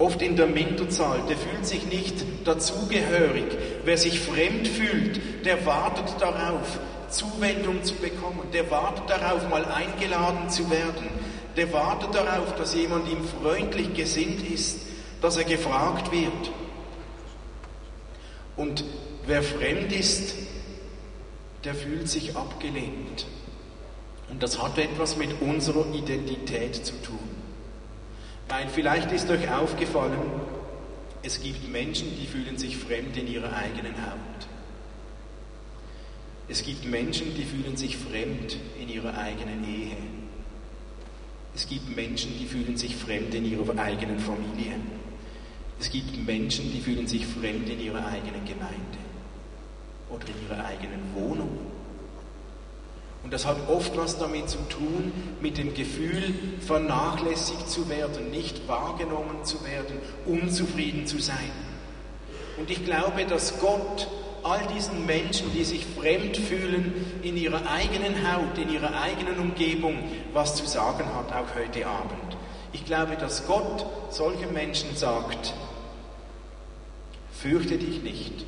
[0.00, 3.56] oft in der Minderzahl, der fühlt sich nicht dazugehörig.
[3.84, 8.40] Wer sich fremd fühlt, der wartet darauf, Zuwendung zu bekommen.
[8.52, 11.08] Der wartet darauf, mal eingeladen zu werden.
[11.56, 14.80] Der wartet darauf, dass jemand ihm freundlich gesinnt ist,
[15.20, 16.50] dass er gefragt wird.
[18.56, 18.84] Und
[19.26, 20.34] wer fremd ist,
[21.64, 23.26] der fühlt sich abgelehnt.
[24.28, 27.18] Und das hat etwas mit unserer Identität zu tun.
[28.48, 30.40] Weil vielleicht ist euch aufgefallen,
[31.22, 34.55] es gibt Menschen, die fühlen sich fremd in ihrer eigenen Haut.
[36.48, 39.96] Es gibt Menschen, die fühlen sich fremd in ihrer eigenen Ehe.
[41.54, 44.74] Es gibt Menschen, die fühlen sich fremd in ihrer eigenen Familie.
[45.80, 48.98] Es gibt Menschen, die fühlen sich fremd in ihrer eigenen Gemeinde
[50.08, 51.58] oder in ihrer eigenen Wohnung.
[53.24, 58.68] Und das hat oft was damit zu tun, mit dem Gefühl, vernachlässigt zu werden, nicht
[58.68, 61.50] wahrgenommen zu werden, unzufrieden zu sein.
[62.56, 64.06] Und ich glaube, dass Gott
[64.46, 69.98] all diesen Menschen, die sich fremd fühlen, in ihrer eigenen Haut, in ihrer eigenen Umgebung,
[70.32, 72.36] was zu sagen hat, auch heute Abend.
[72.72, 75.54] Ich glaube, dass Gott solchen Menschen sagt,
[77.32, 78.44] fürchte dich nicht,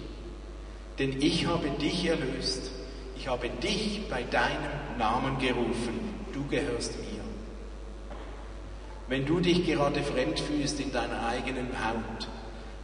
[0.98, 2.70] denn ich habe dich erlöst,
[3.16, 7.06] ich habe dich bei deinem Namen gerufen, du gehörst mir.
[9.08, 12.28] Wenn du dich gerade fremd fühlst in deiner eigenen Haut,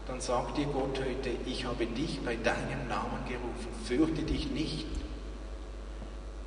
[0.07, 4.87] dann sagt dir Gott heute, ich habe dich bei deinem Namen gerufen, fürchte dich nicht.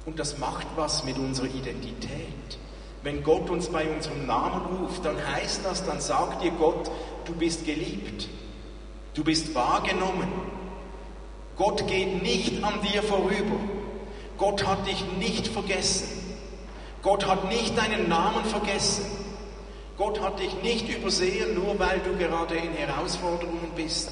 [0.06, 2.60] Und das macht was mit unserer Identität.
[3.04, 6.90] Wenn Gott uns bei unserem Namen ruft, dann heißt das, dann sagt dir Gott,
[7.26, 8.28] du bist geliebt,
[9.14, 10.28] du bist wahrgenommen.
[11.56, 13.60] Gott geht nicht an dir vorüber.
[14.38, 16.08] Gott hat dich nicht vergessen.
[17.02, 19.06] Gott hat nicht deinen Namen vergessen.
[19.98, 24.12] Gott hat dich nicht übersehen, nur weil du gerade in Herausforderungen bist.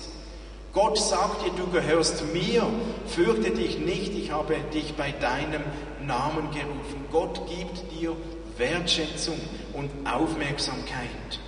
[0.73, 2.65] Gott sagt dir, du gehörst mir,
[3.05, 5.61] fürchte dich nicht, ich habe dich bei deinem
[6.05, 7.05] Namen gerufen.
[7.11, 8.15] Gott gibt dir
[8.57, 9.39] Wertschätzung
[9.73, 11.39] und Aufmerksamkeit.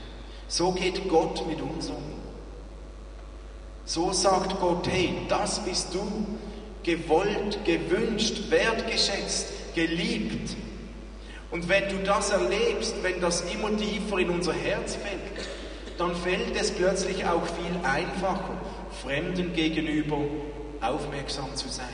[0.48, 2.04] So geht Gott mit uns um.
[3.86, 6.06] So sagt Gott, hey, das bist du,
[6.84, 10.56] gewollt, gewünscht, wertgeschätzt, geliebt.
[11.50, 15.48] Und wenn du das erlebst, wenn das immer tiefer in unser Herz fällt,
[15.98, 18.62] dann fällt es plötzlich auch viel einfacher,
[19.02, 20.20] Fremden gegenüber
[20.82, 21.86] aufmerksam zu sein,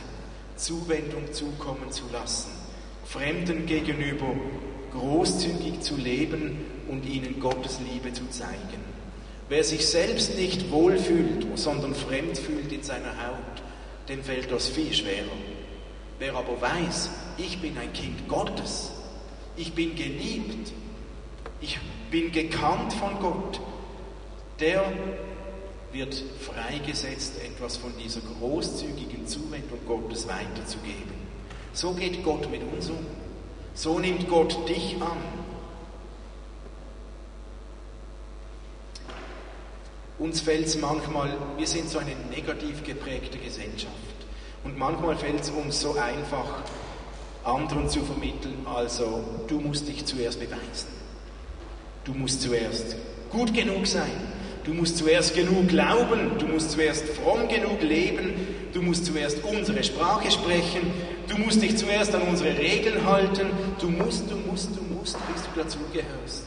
[0.56, 2.52] Zuwendung zukommen zu lassen,
[3.06, 4.34] Fremden gegenüber
[4.92, 8.84] großzügig zu leben und ihnen Gottes Liebe zu zeigen.
[9.50, 13.64] Wer sich selbst nicht wohlfühlt, sondern fremd fühlt in seiner Haut,
[14.10, 15.38] dem fällt das viel schwerer.
[16.20, 18.92] Wer aber weiß, ich bin ein Kind Gottes,
[19.56, 20.72] ich bin geliebt,
[21.62, 21.80] ich
[22.12, 23.60] bin gekannt von Gott,
[24.60, 24.84] der
[25.92, 31.14] wird freigesetzt, etwas von dieser großzügigen Zuwendung Gottes weiterzugeben.
[31.74, 33.06] So geht Gott mit uns um.
[33.76, 35.18] So nimmt Gott dich an.
[40.20, 43.94] Uns fällt es manchmal, wir sind so eine negativ geprägte Gesellschaft.
[44.64, 46.64] Und manchmal fällt es uns so einfach,
[47.46, 50.88] anderen zu vermitteln, also du musst dich zuerst beweisen.
[52.06, 52.96] Du musst zuerst
[53.30, 54.12] gut genug sein.
[54.64, 56.38] Du musst zuerst genug glauben.
[56.40, 58.34] Du musst zuerst fromm genug leben.
[58.74, 60.92] Du musst zuerst unsere Sprache sprechen.
[61.28, 63.48] Du musst dich zuerst an unsere Regeln halten.
[63.80, 66.44] Du musst, du musst, du musst, bis du dazugehörst.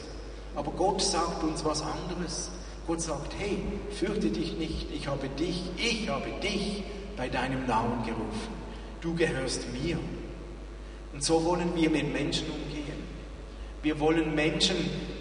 [0.55, 2.49] Aber Gott sagt uns was anderes.
[2.87, 3.57] Gott sagt, hey,
[3.91, 6.83] fürchte dich nicht, ich habe dich, ich habe dich
[7.17, 8.53] bei deinem Namen gerufen.
[9.01, 9.99] Du gehörst mir.
[11.17, 12.93] Und so wollen wir mit Menschen umgehen.
[13.81, 14.75] Wir wollen Menschen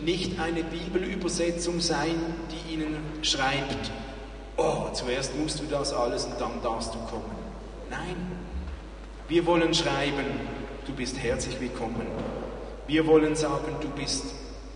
[0.04, 2.16] nicht eine Bibelübersetzung sein,
[2.50, 3.90] die ihnen schreibt,
[4.58, 7.34] oh, zuerst musst du das alles und dann darfst du kommen.
[7.88, 8.14] Nein,
[9.28, 10.26] wir wollen schreiben,
[10.86, 12.06] du bist herzlich willkommen.
[12.86, 14.26] Wir wollen sagen, du bist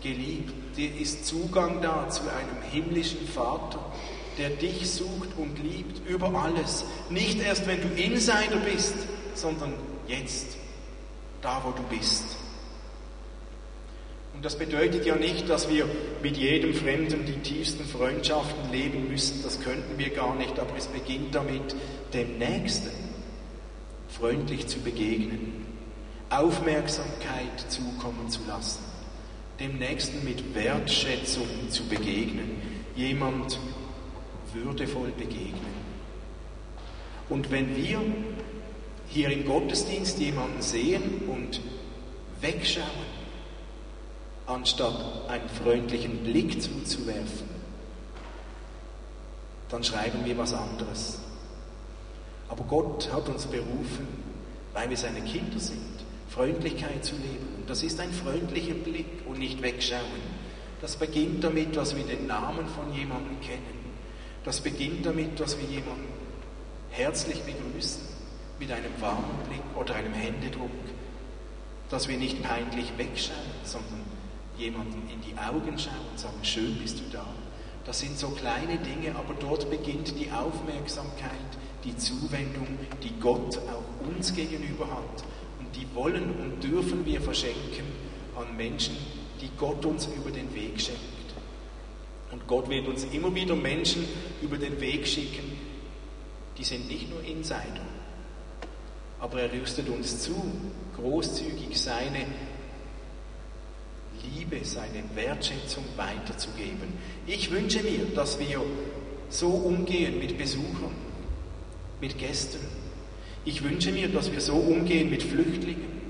[0.03, 0.55] geliebt.
[0.79, 3.79] Dir ist Zugang da zu einem himmlischen Vater,
[4.39, 6.87] der dich sucht und liebt über alles.
[7.11, 8.95] Nicht erst, wenn du Insider bist,
[9.35, 9.75] sondern
[10.09, 10.57] jetzt,
[11.43, 12.25] da wo du bist.
[14.35, 15.87] Und das bedeutet ja nicht, dass wir
[16.23, 19.43] mit jedem Fremden die tiefsten Freundschaften leben müssen.
[19.43, 20.59] Das könnten wir gar nicht.
[20.59, 21.77] Aber es beginnt damit,
[22.15, 22.91] dem Nächsten
[24.09, 25.67] freundlich zu begegnen,
[26.31, 28.83] Aufmerksamkeit zukommen zu lassen,
[29.59, 32.63] dem Nächsten mit Wertschätzung zu begegnen,
[32.97, 33.59] jemand
[34.55, 35.81] würdevoll begegnen.
[37.29, 38.01] Und wenn wir
[39.11, 41.61] hier im Gottesdienst jemanden sehen und
[42.41, 42.87] wegschauen,
[44.47, 47.49] anstatt einen freundlichen Blick zuzuwerfen,
[49.69, 51.19] dann schreiben wir was anderes.
[52.49, 54.09] Aber Gott hat uns berufen,
[54.73, 55.81] weil wir seine Kinder sind,
[56.29, 57.47] Freundlichkeit zu leben.
[57.59, 60.41] Und das ist ein freundlicher Blick und nicht wegschauen.
[60.81, 63.81] Das beginnt damit, dass wir den Namen von jemandem kennen.
[64.45, 66.09] Das beginnt damit, dass wir jemanden
[66.91, 68.10] herzlich begrüßen
[68.61, 70.71] mit einem warmen Blick oder einem Händedruck.
[71.89, 74.03] Dass wir nicht peinlich wegschauen, sondern
[74.57, 77.27] jemandem in die Augen schauen und sagen, schön bist du da.
[77.87, 81.31] Das sind so kleine Dinge, aber dort beginnt die Aufmerksamkeit,
[81.83, 85.25] die Zuwendung, die Gott auch uns gegenüber hat.
[85.59, 87.87] Und die wollen und dürfen wir verschenken
[88.37, 88.97] an Menschen,
[89.41, 91.01] die Gott uns über den Weg schenkt.
[92.31, 94.05] Und Gott wird uns immer wieder Menschen
[94.43, 95.59] über den Weg schicken,
[96.59, 97.81] die sind nicht nur Insider,
[99.21, 100.35] aber er rüstet uns zu,
[100.97, 102.27] großzügig seine
[104.23, 106.93] Liebe, seine Wertschätzung weiterzugeben.
[107.27, 108.61] Ich wünsche mir, dass wir
[109.29, 110.95] so umgehen mit Besuchern,
[112.01, 112.61] mit Gästen.
[113.45, 116.01] Ich wünsche mir, dass wir so umgehen mit Flüchtlingen,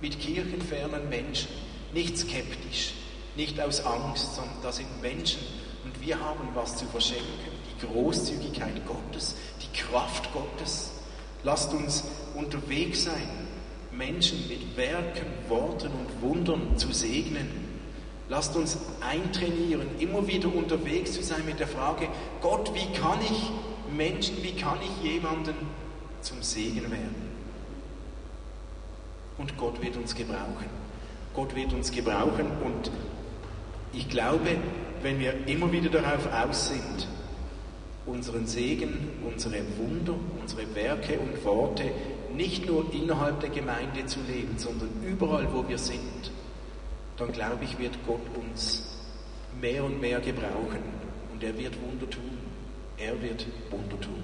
[0.00, 1.50] mit kirchenfernen Menschen,
[1.92, 2.94] nicht skeptisch,
[3.36, 5.40] nicht aus Angst, sondern da sind Menschen
[5.84, 7.26] und wir haben was zu verschenken.
[7.66, 10.92] Die Großzügigkeit Gottes, die Kraft Gottes.
[11.44, 13.28] Lasst uns unterwegs sein,
[13.90, 17.48] Menschen mit Werken, Worten und Wundern zu segnen.
[18.28, 22.08] Lasst uns eintrainieren, immer wieder unterwegs zu sein mit der Frage,
[22.40, 23.50] Gott, wie kann ich
[23.94, 25.54] Menschen, wie kann ich jemanden
[26.22, 27.32] zum Segen werden?
[29.38, 30.70] Und Gott wird uns gebrauchen.
[31.34, 32.90] Gott wird uns gebrauchen und
[33.92, 34.56] ich glaube,
[35.02, 37.08] wenn wir immer wieder darauf aus sind,
[38.06, 41.90] unseren Segen, unsere Wunder, unsere Werke und Worte
[42.34, 46.30] nicht nur innerhalb der Gemeinde zu leben, sondern überall, wo wir sind,
[47.16, 48.96] dann glaube ich, wird Gott uns
[49.60, 50.82] mehr und mehr gebrauchen
[51.32, 52.38] und er wird Wunder tun.
[52.98, 54.22] Er wird Wunder tun.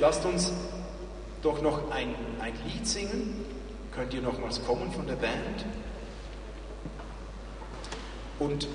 [0.00, 0.52] Lasst uns
[1.42, 3.44] doch noch ein, ein Lied singen.
[3.92, 5.64] Könnt ihr nochmals kommen von der Band?
[8.38, 8.68] Und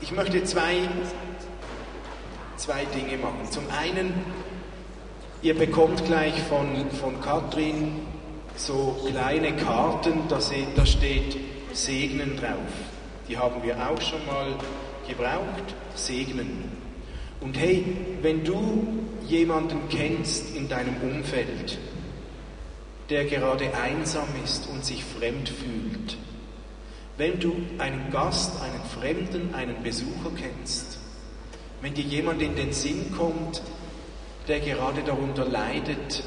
[0.00, 0.88] ich möchte zwei,
[2.56, 3.50] zwei Dinge machen.
[3.50, 4.12] Zum einen
[5.40, 7.92] Ihr bekommt gleich von, von Katrin
[8.56, 10.40] so kleine Karten, da,
[10.74, 11.36] da steht
[11.72, 12.72] Segnen drauf.
[13.28, 14.56] Die haben wir auch schon mal
[15.06, 15.76] gebraucht.
[15.94, 16.72] Segnen.
[17.40, 17.84] Und hey,
[18.20, 21.78] wenn du jemanden kennst in deinem Umfeld,
[23.08, 26.16] der gerade einsam ist und sich fremd fühlt,
[27.18, 30.98] wenn du einen Gast, einen Fremden, einen Besucher kennst,
[31.82, 33.60] wenn dir jemand in den Sinn kommt,
[34.46, 36.22] der gerade darunter leidet,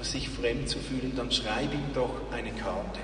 [0.00, 2.98] sich fremd zu fühlen, dann schreib ihm doch eine Karte.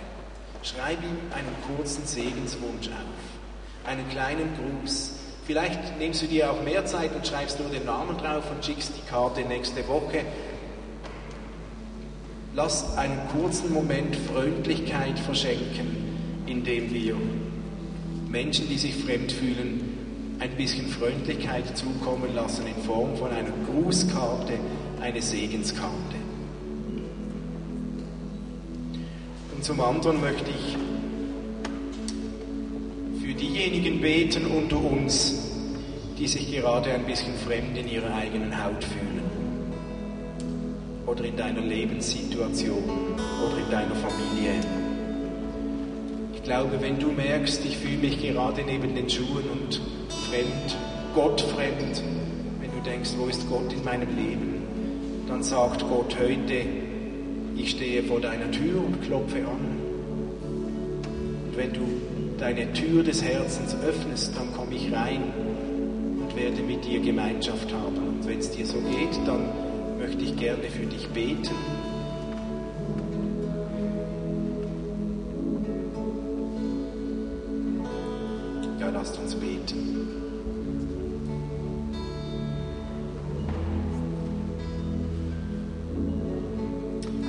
[0.62, 5.12] Schreib ihm einen kurzen Segenswunsch auf, einen kleinen Gruß.
[5.46, 8.94] Vielleicht nimmst du dir auch mehr Zeit und schreibst nur den Namen drauf und schickst
[8.96, 10.24] die Karte nächste Woche.
[12.54, 16.07] Lass einen kurzen Moment Freundlichkeit verschenken,
[16.48, 17.16] indem wir
[18.28, 19.98] Menschen, die sich fremd fühlen,
[20.40, 24.52] ein bisschen Freundlichkeit zukommen lassen in Form von einer Grußkarte,
[25.00, 26.16] eine Segenskarte.
[29.54, 30.76] Und zum anderen möchte ich
[33.20, 35.34] für diejenigen beten unter uns,
[36.18, 39.18] die sich gerade ein bisschen fremd in ihrer eigenen Haut fühlen.
[41.06, 42.84] Oder in deiner Lebenssituation
[43.44, 44.87] oder in deiner Familie.
[46.48, 49.82] Ich glaube, wenn du merkst, ich fühle mich gerade neben den Schuhen und
[50.30, 50.76] fremd,
[51.14, 52.02] Gott fremd,
[52.58, 54.62] wenn du denkst, wo ist Gott in meinem Leben,
[55.28, 56.62] dann sagt Gott heute,
[57.54, 59.76] ich stehe vor deiner Tür und klopfe an.
[61.44, 61.82] Und wenn du
[62.38, 65.24] deine Tür des Herzens öffnest, dann komme ich rein
[66.18, 67.98] und werde mit dir Gemeinschaft haben.
[67.98, 69.50] Und wenn es dir so geht, dann
[69.98, 71.77] möchte ich gerne für dich beten.
[79.08, 80.08] Lasst uns beten.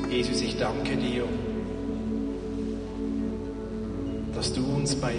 [0.10, 1.24] Jesus, ich danke dir,
[4.36, 5.14] dass du uns bei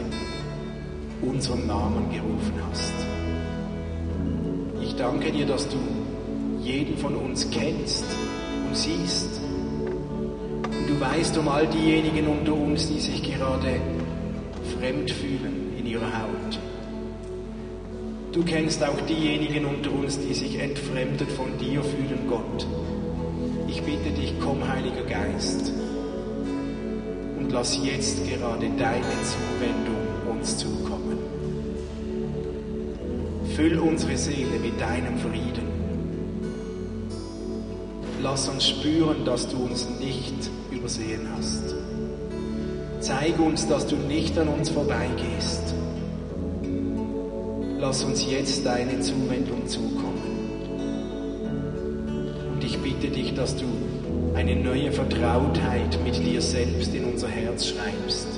[1.23, 2.93] unserem Namen gerufen hast.
[4.83, 5.79] Ich danke dir, dass du
[6.63, 8.05] jeden von uns kennst
[8.67, 9.41] und siehst.
[10.65, 13.81] Und du weißt um all diejenigen unter uns, die sich gerade
[14.79, 15.60] fremd fühlen
[15.91, 16.59] ihrer Haut.
[18.33, 22.67] Du kennst auch diejenigen unter uns, die sich entfremdet von dir fühlen, Gott.
[23.67, 25.73] Ich bitte dich, komm, Heiliger Geist,
[27.39, 31.19] und lass jetzt gerade deine Zuwendung uns zukommen.
[33.57, 35.69] Füll unsere Seele mit deinem Frieden.
[38.23, 41.75] Lass uns spüren, dass du uns nicht übersehen hast.
[43.01, 45.75] Zeig uns, dass du nicht an uns vorbeigehst.
[47.81, 50.31] Lass uns jetzt deine Zuwendung zukommen
[52.83, 53.65] bitte dich, dass du
[54.35, 58.29] eine neue Vertrautheit mit dir selbst in unser Herz schreibst.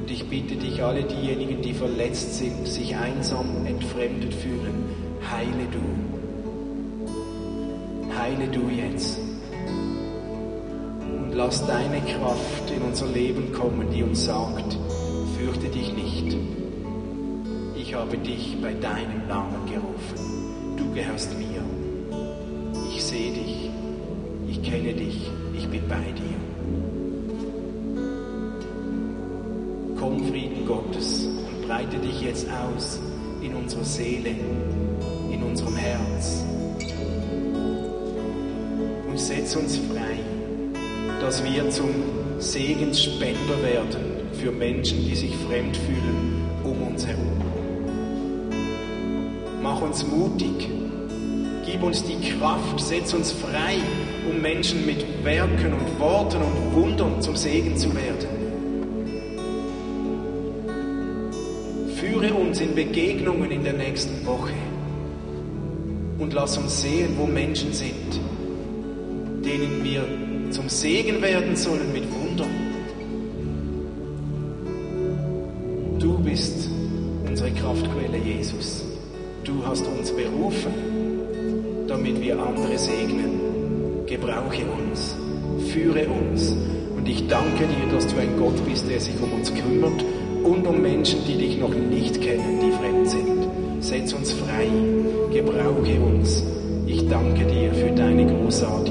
[0.00, 4.84] Und ich bitte dich, alle diejenigen, die verletzt sind, sich einsam, entfremdet fühlen,
[5.30, 5.78] heile du.
[8.18, 9.18] Heile du jetzt.
[11.02, 14.76] Und lass deine Kraft in unser Leben kommen, die uns sagt,
[18.00, 20.40] habe dich bei deinem Namen gerufen
[20.90, 21.62] du gehörst mir.
[22.94, 23.70] Ich sehe dich,
[24.48, 26.40] ich kenne dich, ich bin bei dir.
[29.98, 32.98] Komm, Frieden Gottes, und breite dich jetzt aus
[33.42, 34.34] in unserer Seele,
[35.30, 36.42] in unserem Herz.
[39.08, 40.18] Und setz uns frei,
[41.20, 41.90] dass wir zum
[42.38, 44.00] Segensspender werden
[44.32, 47.59] für Menschen, die sich fremd fühlen um uns herum.
[49.80, 50.68] Mach uns mutig.
[51.64, 53.78] Gib uns die Kraft, setz uns frei,
[54.30, 58.28] um Menschen mit Werken und Worten und Wundern zum Segen zu werden.
[61.94, 64.52] Führe uns in Begegnungen in der nächsten Woche
[66.18, 68.20] und lass uns sehen, wo Menschen sind,
[69.42, 70.04] denen wir
[70.50, 72.09] zum Segen werden sollen mit
[87.60, 90.04] danke dir, dass du ein Gott bist, der sich um uns kümmert
[90.44, 93.82] und um Menschen, die dich noch nicht kennen, die fremd sind.
[93.82, 94.68] Setz uns frei,
[95.32, 96.42] gebrauche uns.
[96.86, 98.89] Ich danke dir für deine großartige